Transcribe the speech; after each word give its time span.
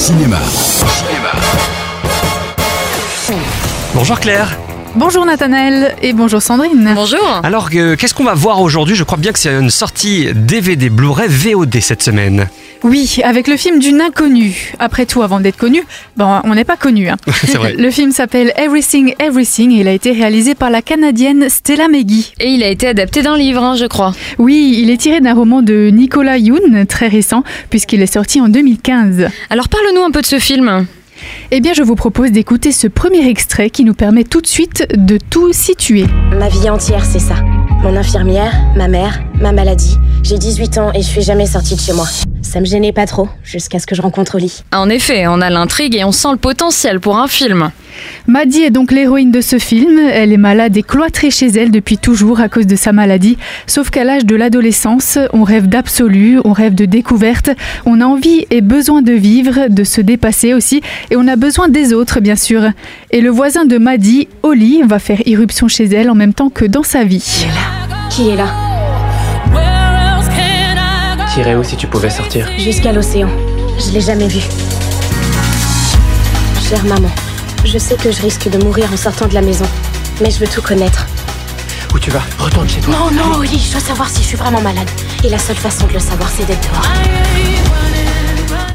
Cinéma. 0.00 0.38
Bonjour 3.94 4.18
Claire. 4.18 4.56
Bonjour 4.96 5.24
Nathanaël 5.24 5.94
et 6.02 6.12
bonjour 6.12 6.42
Sandrine. 6.42 6.92
Bonjour. 6.96 7.40
Alors 7.44 7.68
euh, 7.74 7.94
qu'est-ce 7.94 8.12
qu'on 8.12 8.24
va 8.24 8.34
voir 8.34 8.60
aujourd'hui? 8.60 8.96
Je 8.96 9.04
crois 9.04 9.18
bien 9.18 9.30
que 9.30 9.38
c'est 9.38 9.52
une 9.52 9.70
sortie 9.70 10.28
DVD 10.34 10.90
Blu-ray 10.90 11.28
VOD 11.28 11.80
cette 11.80 12.02
semaine. 12.02 12.48
Oui, 12.82 13.20
avec 13.22 13.46
le 13.46 13.56
film 13.56 13.78
d'une 13.78 14.00
inconnue. 14.00 14.72
Après 14.80 15.06
tout, 15.06 15.22
avant 15.22 15.38
d'être 15.38 15.56
connu, 15.56 15.84
bon, 16.16 16.40
on 16.42 16.54
n'est 16.54 16.64
pas 16.64 16.76
connu. 16.76 17.08
Hein. 17.08 17.16
c'est 17.30 17.56
vrai. 17.56 17.74
Le 17.74 17.90
film 17.90 18.10
s'appelle 18.10 18.52
Everything 18.56 19.14
Everything 19.20 19.72
et 19.72 19.80
il 19.80 19.88
a 19.88 19.92
été 19.92 20.10
réalisé 20.10 20.56
par 20.56 20.70
la 20.70 20.82
Canadienne 20.82 21.48
Stella 21.48 21.86
Meggy. 21.86 22.32
Et 22.40 22.48
il 22.48 22.64
a 22.64 22.68
été 22.68 22.88
adapté 22.88 23.22
d'un 23.22 23.36
livre, 23.36 23.62
hein, 23.62 23.76
je 23.76 23.86
crois. 23.86 24.12
Oui, 24.38 24.76
il 24.82 24.90
est 24.90 24.96
tiré 24.96 25.20
d'un 25.20 25.34
roman 25.34 25.62
de 25.62 25.90
Nicolas 25.92 26.38
Youn, 26.38 26.84
très 26.86 27.06
récent, 27.06 27.44
puisqu'il 27.68 28.02
est 28.02 28.12
sorti 28.12 28.40
en 28.40 28.48
2015. 28.48 29.28
Alors 29.50 29.68
parle-nous 29.68 30.02
un 30.02 30.10
peu 30.10 30.20
de 30.20 30.26
ce 30.26 30.40
film. 30.40 30.86
Eh 31.50 31.60
bien, 31.60 31.72
je 31.72 31.82
vous 31.82 31.94
propose 31.94 32.30
d'écouter 32.32 32.72
ce 32.72 32.86
premier 32.86 33.28
extrait 33.28 33.70
qui 33.70 33.84
nous 33.84 33.94
permet 33.94 34.24
tout 34.24 34.40
de 34.40 34.46
suite 34.46 34.86
de 34.96 35.18
tout 35.18 35.52
situer. 35.52 36.04
Ma 36.38 36.48
vie 36.48 36.70
entière, 36.70 37.04
c'est 37.04 37.18
ça. 37.18 37.36
Mon 37.82 37.96
infirmière, 37.96 38.52
ma 38.76 38.88
mère, 38.88 39.20
ma 39.40 39.52
maladie. 39.52 39.96
J'ai 40.22 40.38
18 40.38 40.78
ans 40.78 40.92
et 40.94 41.02
je 41.02 41.06
suis 41.06 41.22
jamais 41.22 41.46
sortie 41.46 41.74
de 41.74 41.80
chez 41.80 41.92
moi. 41.92 42.06
Ça 42.50 42.58
me 42.58 42.64
gênait 42.64 42.90
pas 42.90 43.06
trop, 43.06 43.28
jusqu'à 43.44 43.78
ce 43.78 43.86
que 43.86 43.94
je 43.94 44.02
rencontre 44.02 44.34
Oli. 44.34 44.64
En 44.72 44.88
effet, 44.90 45.28
on 45.28 45.40
a 45.40 45.50
l'intrigue 45.50 45.94
et 45.94 46.02
on 46.02 46.10
sent 46.10 46.32
le 46.32 46.36
potentiel 46.36 46.98
pour 46.98 47.16
un 47.16 47.28
film. 47.28 47.70
Maddie 48.26 48.62
est 48.62 48.70
donc 48.70 48.90
l'héroïne 48.90 49.30
de 49.30 49.40
ce 49.40 49.60
film. 49.60 50.00
Elle 50.12 50.32
est 50.32 50.36
malade 50.36 50.76
et 50.76 50.82
cloîtrée 50.82 51.30
chez 51.30 51.46
elle 51.46 51.70
depuis 51.70 51.96
toujours 51.96 52.40
à 52.40 52.48
cause 52.48 52.66
de 52.66 52.74
sa 52.74 52.90
maladie. 52.90 53.38
Sauf 53.68 53.90
qu'à 53.90 54.02
l'âge 54.02 54.24
de 54.24 54.34
l'adolescence, 54.34 55.16
on 55.32 55.44
rêve 55.44 55.68
d'absolu, 55.68 56.40
on 56.44 56.52
rêve 56.52 56.74
de 56.74 56.86
découverte, 56.86 57.50
on 57.86 58.00
a 58.00 58.04
envie 58.04 58.46
et 58.50 58.62
besoin 58.62 59.00
de 59.00 59.12
vivre, 59.12 59.68
de 59.68 59.84
se 59.84 60.00
dépasser 60.00 60.52
aussi, 60.52 60.82
et 61.12 61.16
on 61.16 61.28
a 61.28 61.36
besoin 61.36 61.68
des 61.68 61.92
autres, 61.92 62.18
bien 62.18 62.34
sûr. 62.34 62.64
Et 63.12 63.20
le 63.20 63.30
voisin 63.30 63.64
de 63.64 63.78
Maddie, 63.78 64.26
Oli, 64.42 64.82
va 64.82 64.98
faire 64.98 65.22
irruption 65.24 65.68
chez 65.68 65.84
elle 65.84 66.10
en 66.10 66.16
même 66.16 66.34
temps 66.34 66.50
que 66.50 66.64
dans 66.64 66.82
sa 66.82 67.04
vie. 67.04 67.46
Qui 68.10 68.30
est 68.30 68.36
là? 68.36 68.69
T'irais 71.32 71.54
où 71.54 71.62
si 71.62 71.76
tu 71.76 71.86
pouvais 71.86 72.10
sortir 72.10 72.48
Jusqu'à 72.58 72.92
l'océan. 72.92 73.28
Je 73.78 73.92
l'ai 73.92 74.00
jamais 74.00 74.26
vu. 74.26 74.40
Chère 76.60 76.84
maman, 76.84 77.10
je 77.64 77.78
sais 77.78 77.94
que 77.94 78.10
je 78.10 78.20
risque 78.20 78.48
de 78.48 78.58
mourir 78.64 78.92
en 78.92 78.96
sortant 78.96 79.28
de 79.28 79.34
la 79.34 79.40
maison. 79.40 79.66
Mais 80.20 80.30
je 80.30 80.40
veux 80.40 80.48
tout 80.48 80.60
connaître. 80.60 81.06
Où 81.94 81.98
tu 82.00 82.10
vas? 82.10 82.22
Retourne 82.38 82.68
chez 82.68 82.80
toi. 82.80 82.94
Non, 82.94 83.10
non, 83.12 83.38
Oli, 83.38 83.58
je 83.60 83.70
dois 83.70 83.80
savoir 83.80 84.08
si 84.08 84.22
je 84.22 84.26
suis 84.28 84.36
vraiment 84.36 84.60
malade. 84.60 84.88
Et 85.22 85.28
la 85.28 85.38
seule 85.38 85.56
façon 85.56 85.86
de 85.86 85.92
le 85.92 86.00
savoir, 86.00 86.28
c'est 86.28 86.44
d'être 86.46 86.68
dehors. 86.68 87.79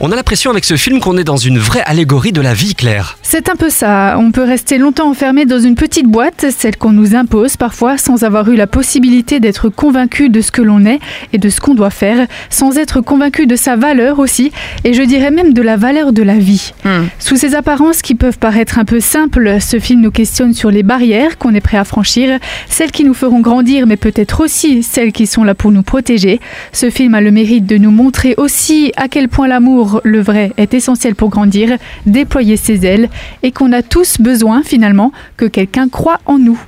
On 0.00 0.10
a 0.10 0.16
l'impression 0.16 0.50
avec 0.50 0.64
ce 0.64 0.76
film 0.76 0.98
qu'on 0.98 1.16
est 1.16 1.24
dans 1.24 1.36
une 1.36 1.56
vraie 1.56 1.82
allégorie 1.82 2.32
de 2.32 2.40
la 2.40 2.52
vie 2.52 2.74
Claire. 2.74 3.16
C'est 3.22 3.48
un 3.48 3.54
peu 3.54 3.70
ça. 3.70 4.16
On 4.18 4.32
peut 4.32 4.42
rester 4.42 4.76
longtemps 4.76 5.08
enfermé 5.08 5.46
dans 5.46 5.60
une 5.60 5.76
petite 5.76 6.06
boîte, 6.06 6.46
celle 6.50 6.76
qu'on 6.76 6.90
nous 6.90 7.14
impose 7.14 7.56
parfois, 7.56 7.96
sans 7.96 8.24
avoir 8.24 8.50
eu 8.50 8.56
la 8.56 8.66
possibilité 8.66 9.38
d'être 9.38 9.68
convaincu 9.68 10.30
de 10.30 10.40
ce 10.40 10.50
que 10.50 10.62
l'on 10.62 10.84
est 10.84 10.98
et 11.32 11.38
de 11.38 11.48
ce 11.48 11.60
qu'on 11.60 11.74
doit 11.74 11.90
faire, 11.90 12.26
sans 12.50 12.76
être 12.76 13.00
convaincu 13.00 13.46
de 13.46 13.54
sa 13.54 13.76
valeur 13.76 14.18
aussi, 14.18 14.50
et 14.82 14.94
je 14.94 15.02
dirais 15.02 15.30
même 15.30 15.52
de 15.52 15.62
la 15.62 15.76
valeur 15.76 16.12
de 16.12 16.22
la 16.24 16.38
vie. 16.38 16.72
Hmm. 16.84 17.04
Sous 17.20 17.36
ces 17.36 17.54
apparences 17.54 18.02
qui 18.02 18.16
peuvent 18.16 18.38
paraître 18.38 18.80
un 18.80 18.84
peu 18.84 18.98
simples, 18.98 19.58
ce 19.60 19.78
film 19.78 20.00
nous 20.00 20.10
questionne 20.10 20.54
sur 20.54 20.72
les 20.72 20.82
barrières 20.82 21.38
qu'on 21.38 21.54
est 21.54 21.60
prêt 21.60 21.78
à 21.78 21.84
franchir, 21.84 22.40
celles 22.68 22.90
qui 22.90 23.04
nous 23.04 23.14
feront 23.14 23.40
grandir, 23.40 23.86
mais 23.86 23.96
peut-être 23.96 24.42
aussi 24.42 24.82
celles 24.82 25.12
qui 25.12 25.28
sont 25.28 25.44
là 25.44 25.54
pour 25.54 25.70
nous 25.70 25.84
protéger. 25.84 26.40
Ce 26.72 26.90
film 26.90 27.14
a 27.14 27.20
le 27.20 27.30
mérite 27.30 27.66
de 27.66 27.78
nous 27.78 27.92
montrer 27.92 28.34
aussi 28.38 28.92
à 28.96 29.06
quel 29.06 29.28
point 29.28 29.46
l'amour, 29.46 29.83
le 30.04 30.20
vrai, 30.20 30.52
est 30.56 30.74
essentiel 30.74 31.14
pour 31.14 31.30
grandir, 31.30 31.76
déployer 32.06 32.56
ses 32.56 32.86
ailes, 32.86 33.08
et 33.42 33.52
qu'on 33.52 33.72
a 33.72 33.82
tous 33.82 34.20
besoin 34.20 34.62
finalement 34.62 35.12
que 35.36 35.46
quelqu'un 35.46 35.88
croit 35.88 36.20
en 36.26 36.38
nous. 36.38 36.58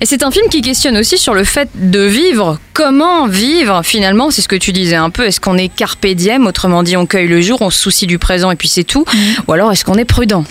Et 0.00 0.06
c'est 0.06 0.22
un 0.22 0.30
film 0.30 0.48
qui 0.50 0.60
questionne 0.60 0.96
aussi 0.96 1.18
sur 1.18 1.34
le 1.34 1.44
fait 1.44 1.68
de 1.74 2.00
vivre. 2.00 2.58
Comment 2.72 3.26
vivre 3.26 3.82
finalement? 3.84 4.30
C'est 4.30 4.42
ce 4.42 4.48
que 4.48 4.56
tu 4.56 4.72
disais 4.72 4.96
un 4.96 5.10
peu. 5.10 5.24
Est-ce 5.24 5.40
qu'on 5.40 5.56
est 5.56 5.68
carpe 5.68 6.06
diem? 6.06 6.46
Autrement 6.46 6.82
dit, 6.82 6.96
on 6.96 7.06
cueille 7.06 7.28
le 7.28 7.40
jour, 7.40 7.62
on 7.62 7.70
se 7.70 7.78
soucie 7.78 8.06
du 8.06 8.18
présent 8.18 8.50
et 8.50 8.56
puis 8.56 8.68
c'est 8.68 8.84
tout 8.84 9.04
Ou 9.46 9.52
alors 9.52 9.72
est-ce 9.72 9.84
qu'on 9.84 9.94
est 9.94 10.04
prudent? 10.04 10.44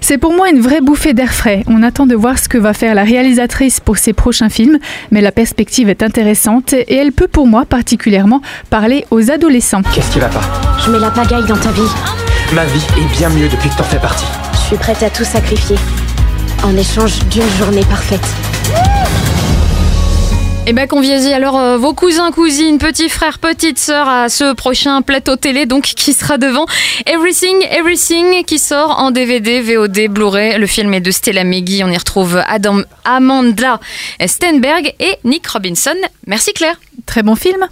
C'est 0.00 0.18
pour 0.18 0.32
moi 0.32 0.50
une 0.50 0.60
vraie 0.60 0.80
bouffée 0.80 1.14
d'air 1.14 1.32
frais. 1.32 1.64
On 1.66 1.82
attend 1.82 2.06
de 2.06 2.14
voir 2.14 2.38
ce 2.38 2.48
que 2.48 2.58
va 2.58 2.74
faire 2.74 2.94
la 2.94 3.04
réalisatrice 3.04 3.80
pour 3.80 3.98
ses 3.98 4.12
prochains 4.12 4.50
films, 4.50 4.78
mais 5.10 5.20
la 5.20 5.32
perspective 5.32 5.88
est 5.88 6.02
intéressante 6.02 6.72
et 6.72 6.94
elle 6.94 7.12
peut 7.12 7.28
pour 7.28 7.46
moi 7.46 7.64
particulièrement 7.64 8.42
parler 8.68 9.04
aux 9.10 9.30
adolescents. 9.30 9.82
Qu'est-ce 9.94 10.12
qui 10.12 10.20
va 10.20 10.28
pas? 10.28 10.69
Mets 10.90 10.98
la 10.98 11.10
pagaille 11.10 11.44
dans 11.44 11.56
ta 11.56 11.70
vie. 11.70 11.88
Ma 12.52 12.64
vie 12.64 12.84
est 12.98 13.16
bien 13.16 13.28
mieux 13.28 13.48
depuis 13.48 13.68
que 13.68 13.76
t'en 13.76 13.84
fais 13.84 13.98
partie. 13.98 14.24
Je 14.52 14.58
suis 14.58 14.76
prête 14.76 15.02
à 15.02 15.10
tout 15.10 15.24
sacrifier. 15.24 15.76
En 16.64 16.76
échange 16.76 17.18
d'une 17.30 17.48
journée 17.58 17.84
parfaite. 17.84 18.26
Eh 20.66 20.72
ben 20.72 20.86
conviez-y 20.86 21.32
alors 21.32 21.58
euh, 21.58 21.78
vos 21.78 21.94
cousins, 21.94 22.30
cousines, 22.32 22.78
petits 22.78 23.08
frères, 23.08 23.38
petites 23.38 23.78
sœurs 23.78 24.08
à 24.08 24.28
ce 24.28 24.52
prochain 24.52 25.00
plateau 25.02 25.36
télé 25.36 25.64
donc 25.64 25.82
qui 25.96 26.12
sera 26.12 26.38
devant 26.38 26.66
Everything, 27.06 27.56
Everything 27.70 28.44
qui 28.44 28.58
sort 28.58 28.98
en 28.98 29.10
DVD, 29.10 29.62
VOD, 29.62 30.08
Blu-ray. 30.08 30.58
Le 30.58 30.66
film 30.66 30.92
est 30.94 31.00
de 31.00 31.10
Stella 31.10 31.44
Meggy. 31.44 31.82
On 31.84 31.88
y 31.88 31.96
retrouve 31.96 32.42
Adam, 32.46 32.82
Amanda 33.04 33.80
Stenberg 34.26 34.94
et 34.98 35.16
Nick 35.24 35.46
Robinson. 35.46 35.96
Merci 36.26 36.52
Claire. 36.52 36.78
Très 37.06 37.22
bon 37.22 37.36
film 37.36 37.66